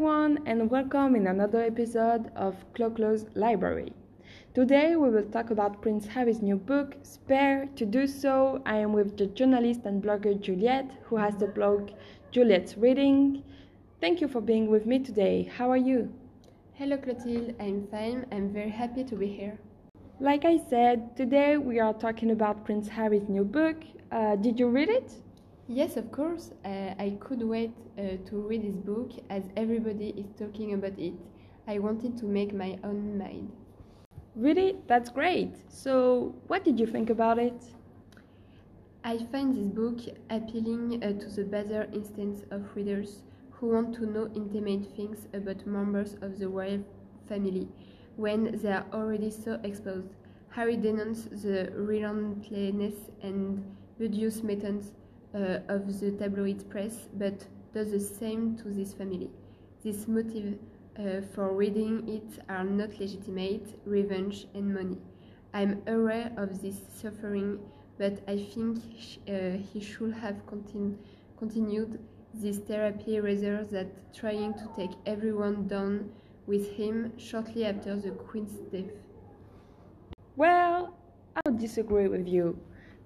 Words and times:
everyone, 0.00 0.38
and 0.46 0.70
welcome 0.70 1.14
in 1.14 1.26
another 1.26 1.60
episode 1.60 2.30
of 2.34 2.56
Clo-Clo's 2.72 3.26
Library. 3.34 3.92
Today 4.54 4.96
we 4.96 5.10
will 5.10 5.26
talk 5.26 5.50
about 5.50 5.82
Prince 5.82 6.06
Harry's 6.06 6.40
new 6.40 6.56
book, 6.56 6.96
Spare. 7.02 7.68
To 7.76 7.84
do 7.84 8.06
so, 8.06 8.62
I 8.64 8.76
am 8.76 8.94
with 8.94 9.18
the 9.18 9.26
journalist 9.26 9.80
and 9.84 10.02
blogger 10.02 10.40
Juliette, 10.40 10.90
who 11.02 11.16
has 11.16 11.36
the 11.36 11.48
blog 11.48 11.90
Juliette's 12.30 12.78
Reading. 12.78 13.42
Thank 14.00 14.22
you 14.22 14.28
for 14.28 14.40
being 14.40 14.70
with 14.70 14.86
me 14.86 15.00
today. 15.00 15.52
How 15.54 15.70
are 15.70 15.76
you? 15.76 16.10
Hello 16.72 16.96
Clotilde, 16.96 17.54
I'm 17.60 17.86
fine. 17.88 18.24
I'm 18.32 18.54
very 18.54 18.70
happy 18.70 19.04
to 19.04 19.14
be 19.14 19.26
here. 19.26 19.58
Like 20.18 20.46
I 20.46 20.56
said, 20.70 21.14
today 21.14 21.58
we 21.58 21.78
are 21.78 21.92
talking 21.92 22.30
about 22.30 22.64
Prince 22.64 22.88
Harry's 22.88 23.28
new 23.28 23.44
book. 23.44 23.76
Uh, 24.10 24.36
did 24.36 24.58
you 24.58 24.70
read 24.70 24.88
it? 24.88 25.12
Yes, 25.72 25.96
of 25.96 26.10
course. 26.10 26.50
Uh, 26.64 26.94
I 26.98 27.16
could 27.20 27.42
wait 27.42 27.70
uh, 27.96 28.16
to 28.26 28.36
read 28.36 28.64
this 28.64 28.74
book 28.74 29.12
as 29.30 29.44
everybody 29.56 30.08
is 30.16 30.26
talking 30.36 30.74
about 30.74 30.98
it. 30.98 31.14
I 31.68 31.78
wanted 31.78 32.18
to 32.18 32.24
make 32.24 32.52
my 32.52 32.76
own 32.82 33.16
mind. 33.16 33.52
Really? 34.34 34.78
That's 34.88 35.10
great. 35.10 35.54
So, 35.68 36.34
what 36.48 36.64
did 36.64 36.80
you 36.80 36.86
think 36.86 37.08
about 37.08 37.38
it? 37.38 37.62
I 39.04 39.18
find 39.30 39.56
this 39.56 39.68
book 39.68 40.00
appealing 40.28 41.04
uh, 41.04 41.12
to 41.20 41.28
the 41.28 41.44
better 41.44 41.88
instance 41.92 42.42
of 42.50 42.74
readers 42.74 43.22
who 43.52 43.68
want 43.68 43.94
to 43.94 44.06
know 44.06 44.28
intimate 44.34 44.90
things 44.96 45.28
about 45.32 45.64
members 45.68 46.16
of 46.20 46.40
the 46.40 46.48
royal 46.48 46.82
family 47.28 47.68
when 48.16 48.58
they 48.60 48.72
are 48.72 48.86
already 48.92 49.30
so 49.30 49.60
exposed. 49.62 50.08
Harry 50.48 50.76
denounced 50.76 51.30
the 51.42 51.70
relentlessness 51.76 53.12
and 53.22 53.64
odious 54.00 54.42
methods 54.42 54.90
uh, 55.34 55.60
of 55.68 56.00
the 56.00 56.10
tabloid 56.12 56.68
press, 56.70 57.08
but 57.14 57.46
does 57.72 57.92
the 57.92 58.00
same 58.00 58.56
to 58.56 58.68
this 58.68 58.92
family. 58.92 59.30
These 59.82 60.08
motives 60.08 60.58
uh, 60.98 61.20
for 61.34 61.54
reading 61.54 62.08
it 62.08 62.42
are 62.48 62.64
not 62.64 62.98
legitimate, 62.98 63.78
revenge 63.84 64.46
and 64.54 64.74
money. 64.74 64.98
I'm 65.54 65.82
aware 65.86 66.32
of 66.36 66.60
this 66.60 66.76
suffering, 67.00 67.58
but 67.98 68.22
I 68.28 68.36
think 68.36 68.78
sh 68.98 69.18
uh, 69.28 69.56
he 69.72 69.80
should 69.80 70.12
have 70.14 70.36
continu 70.46 70.96
continued 71.38 71.98
this 72.34 72.58
therapy 72.58 73.18
rather 73.20 73.64
than 73.64 73.90
trying 74.14 74.54
to 74.54 74.66
take 74.76 74.94
everyone 75.06 75.66
down 75.66 76.10
with 76.46 76.70
him 76.76 77.12
shortly 77.18 77.64
after 77.64 77.96
the 77.96 78.10
Queen's 78.10 78.58
death. 78.72 78.92
Well, 80.36 80.94
I 81.36 81.40
would 81.46 81.58
disagree 81.58 82.08
with 82.08 82.26
you 82.28 82.58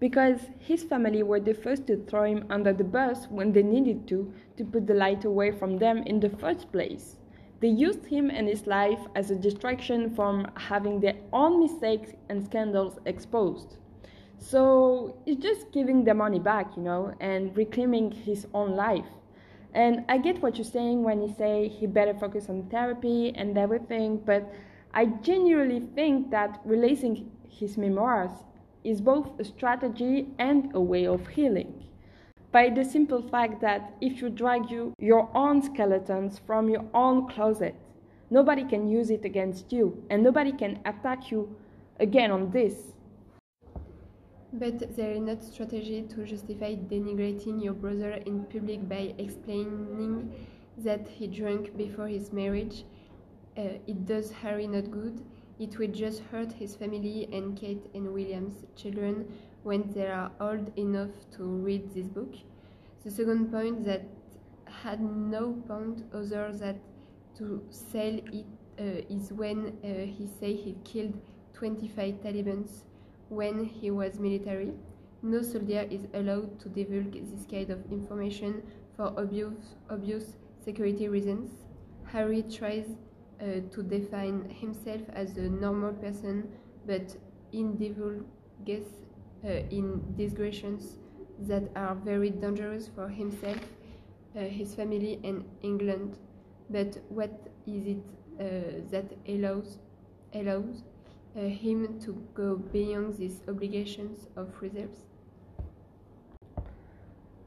because 0.05 0.51
his 0.59 0.83
family 0.83 1.23
were 1.23 1.41
the 1.41 1.55
first 1.55 1.87
to 1.87 1.97
throw 1.97 2.25
him 2.25 2.45
under 2.51 2.75
the 2.75 2.85
bus 2.85 3.27
when 3.31 3.53
they 3.53 3.63
needed 3.63 4.07
to 4.07 4.31
to 4.55 4.63
put 4.63 4.87
the 4.87 4.93
light 4.93 5.25
away 5.25 5.51
from 5.51 5.79
them 5.79 6.03
in 6.03 6.21
the 6.21 6.29
first 6.29 6.71
place. 6.71 7.17
They 7.61 7.69
used 7.69 8.05
him 8.05 8.29
and 8.29 8.47
his 8.47 8.67
life 8.67 8.99
as 9.15 9.31
a 9.31 9.35
distraction 9.35 10.15
from 10.15 10.47
having 10.57 11.01
their 11.01 11.17
own 11.33 11.59
mistakes 11.59 12.11
and 12.29 12.45
scandals 12.45 12.99
exposed. 13.07 13.79
So 14.37 15.17
it's 15.25 15.43
just 15.43 15.73
giving 15.73 16.05
the 16.05 16.13
money 16.13 16.39
back, 16.39 16.77
you 16.77 16.83
know, 16.83 17.15
and 17.19 17.57
reclaiming 17.57 18.11
his 18.11 18.47
own 18.53 18.77
life. 18.77 19.11
And 19.73 20.05
I 20.11 20.19
get 20.19 20.43
what 20.43 20.59
you're 20.59 20.75
saying 20.79 21.03
when 21.03 21.23
you 21.23 21.35
say 21.39 21.69
he 21.69 21.87
better 21.87 22.13
focus 22.13 22.51
on 22.51 22.69
therapy 22.69 23.33
and 23.35 23.57
everything, 23.57 24.19
but 24.19 24.53
I 24.93 25.07
genuinely 25.07 25.81
think 25.95 26.31
that 26.31 26.61
releasing 26.67 27.31
his 27.49 27.79
memoirs 27.79 28.45
is 28.85 29.01
both 29.01 29.41
a 29.41 29.45
strategy 29.45 30.29
and 30.39 30.71
a 30.75 30.81
way 30.81 31.07
of 31.07 31.27
healing. 31.29 31.85
By 32.53 32.71
the 32.71 32.85
simple 32.85 33.21
fact 33.21 33.61
that 33.63 33.95
if 34.01 34.21
you 34.23 34.31
drag 34.31 34.71
you, 34.71 34.95
your 34.99 35.29
own 35.35 35.61
skeletons 35.63 36.41
from 36.47 36.69
your 36.69 36.85
own 36.95 37.29
closet, 37.29 37.75
nobody 38.31 38.65
can 38.65 38.87
use 38.87 39.11
it 39.11 39.25
against 39.25 39.73
you 39.73 40.05
and 40.11 40.23
nobody 40.23 40.53
can 40.53 40.79
attack 40.85 41.33
you 41.33 41.57
again 41.99 42.31
on 42.31 42.51
this. 42.53 42.93
But 44.53 44.95
there 44.95 45.11
is 45.11 45.21
not 45.21 45.43
strategy 45.43 46.03
to 46.11 46.25
justify 46.25 46.77
denigrating 46.77 47.65
your 47.65 47.75
brother 47.75 48.13
in 48.25 48.45
public 48.45 48.89
by 48.89 49.15
explaining 49.19 50.33
that 50.79 51.09
he 51.09 51.27
drank 51.27 51.77
before 51.77 52.07
his 52.07 52.33
marriage. 52.33 52.85
Uh, 53.59 53.79
it 53.89 54.07
does 54.07 54.31
Harry 54.31 54.69
not 54.69 54.91
good 54.93 55.21
it 55.59 55.79
will 55.79 55.89
just 55.89 56.21
hurt 56.31 56.53
his 56.53 56.75
family 56.75 57.29
and 57.33 57.57
Kate 57.57 57.87
and 57.95 58.13
William's 58.13 58.65
children 58.77 59.33
when 59.63 59.91
they 59.93 60.07
are 60.07 60.31
old 60.41 60.77
enough 60.77 61.11
to 61.37 61.45
read 61.45 61.95
this 61.95 62.07
book. 62.07 62.35
The 63.05 63.11
second 63.11 63.51
point 63.51 63.85
that 63.85 64.05
had 64.67 65.01
no 65.01 65.53
point 65.69 66.05
other 66.13 66.53
than 66.53 66.81
to 67.39 67.63
sell 67.71 68.19
it 68.33 68.47
uh, 68.79 69.15
is 69.15 69.33
when 69.33 69.79
uh, 69.85 70.07
he 70.07 70.29
say 70.41 70.55
he 70.55 70.77
killed 70.85 71.15
25 71.55 72.23
Talibans 72.23 72.85
when 73.29 73.65
he 73.65 73.91
was 73.91 74.19
military. 74.19 74.73
No 75.23 75.43
soldier 75.43 75.87
is 75.91 76.07
allowed 76.13 76.61
to 76.61 76.69
divulge 76.69 77.13
this 77.13 77.47
kind 77.51 77.71
of 77.71 77.91
information 77.91 78.63
for 78.97 79.15
obvious, 79.19 79.75
obvious 79.89 80.37
security 80.63 81.09
reasons. 81.09 81.51
Harry 82.05 82.43
tries 82.43 82.87
to 83.41 83.83
define 83.83 84.49
himself 84.49 85.01
as 85.13 85.37
a 85.37 85.49
normal 85.49 85.93
person, 85.93 86.49
but 86.87 87.17
indulges 87.53 88.87
uh, 89.45 89.49
in 89.71 90.03
digressions 90.17 90.97
that 91.41 91.65
are 91.77 91.95
very 91.95 92.31
dangerous 92.31 92.89
for 92.95 93.09
himself, 93.09 93.59
uh, 94.37 94.41
his 94.41 94.75
family, 94.75 95.21
and 95.25 95.45
England. 95.63 96.17
But 96.71 96.99
what 97.09 97.49
is 97.67 97.87
it 97.87 98.03
uh, 98.41 98.81
that 98.91 99.05
allows 99.29 99.79
allows 100.33 100.83
uh, 101.37 101.41
him 101.41 102.01
to 102.01 102.13
go 102.35 102.57
beyond 102.57 103.17
these 103.17 103.43
obligations 103.49 104.29
of 104.37 104.49
reserves? 104.61 104.99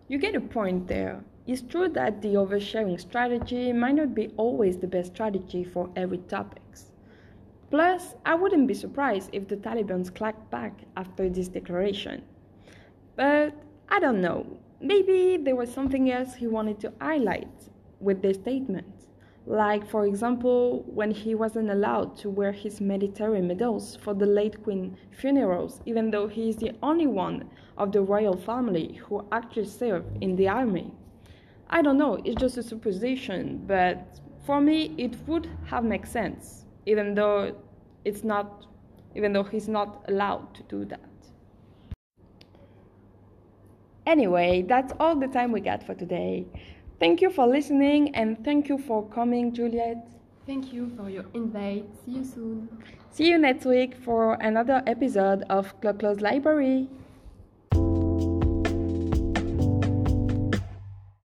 You 0.08 0.18
get 0.20 0.36
a 0.36 0.42
point 0.42 0.88
there. 0.88 1.24
It's 1.48 1.62
true 1.62 1.88
that 1.90 2.22
the 2.22 2.34
oversharing 2.34 3.00
strategy 3.00 3.72
might 3.72 3.96
not 3.96 4.14
be 4.14 4.34
always 4.36 4.78
the 4.78 4.88
best 4.88 5.14
strategy 5.14 5.64
for 5.64 5.90
every 5.96 6.18
topic. 6.18 6.62
Plus, 7.70 8.16
I 8.26 8.36
wouldn't 8.36 8.68
be 8.68 8.74
surprised 8.74 9.30
if 9.32 9.48
the 9.48 9.56
Taliban's 9.56 10.10
clapped 10.10 10.52
back 10.52 10.74
after 10.98 11.30
this 11.30 11.48
declaration. 11.48 12.24
But 13.16 13.54
I 13.88 14.00
don't 14.00 14.20
know. 14.20 14.58
Maybe 14.82 15.38
there 15.38 15.56
was 15.56 15.74
something 15.74 16.12
else 16.12 16.36
he 16.36 16.48
wanted 16.48 16.82
to 16.82 16.92
highlight 17.00 17.70
with 18.02 18.22
this 18.22 18.36
statement. 18.36 19.08
Like, 19.46 19.90
for 19.90 20.06
example, 20.06 20.84
when 20.88 21.12
he 21.12 21.34
wasn't 21.34 21.70
allowed 21.70 22.18
to 22.18 22.30
wear 22.30 22.52
his 22.52 22.82
military 22.82 23.42
medals 23.42 23.96
for 23.96 24.14
the 24.14 24.26
late 24.26 24.62
Queen 24.64 24.98
funerals, 25.12 25.80
even 25.86 26.12
though 26.12 26.28
he 26.28 26.50
is 26.50 26.58
the 26.58 26.74
only 26.84 27.08
one 27.08 27.50
of 27.78 27.94
the 27.94 28.02
royal 28.02 28.36
family 28.36 29.00
who 29.06 29.26
actually 29.32 29.66
served 29.66 30.22
in 30.22 30.36
the 30.36 30.50
army. 30.50 30.92
I 31.70 31.82
don't 31.82 31.98
know, 31.98 32.16
it's 32.24 32.40
just 32.40 32.58
a 32.58 32.64
supposition, 32.64 33.64
but 33.68 34.20
for 34.46 34.62
me 34.62 34.94
it 34.98 35.16
would 35.28 35.50
have 35.66 35.84
made 35.84 36.08
sense, 36.08 36.66
even 36.86 37.14
though 37.14 37.56
it's 38.06 38.24
not 38.24 38.66
even 39.16 39.34
though 39.34 39.44
he's 39.44 39.68
not 39.68 40.06
allowed 40.08 40.54
to 40.56 40.64
do 40.64 40.86
that. 40.86 41.02
Anyway, 44.06 44.64
that's 44.68 44.94
all 45.00 45.16
the 45.16 45.28
time 45.28 45.52
we 45.52 45.60
got 45.60 45.84
for 45.84 45.94
today. 45.94 46.46
Thank 47.00 47.22
you 47.22 47.30
for 47.30 47.46
listening 47.46 48.16
and 48.16 48.44
thank 48.46 48.70
you 48.70 48.78
for 48.78 49.06
coming, 49.10 49.54
Juliette. 49.54 50.08
Thank 50.46 50.72
you 50.72 50.90
for 50.96 51.10
your 51.10 51.26
invite. 51.34 51.86
See 52.06 52.12
you 52.12 52.24
soon. 52.24 52.70
See 53.12 53.28
you 53.28 53.38
next 53.38 53.66
week 53.66 53.96
for 53.96 54.36
another 54.36 54.82
episode 54.88 55.44
of 55.50 55.80
Clo-Clo's 55.82 56.22
Library. 56.22 56.88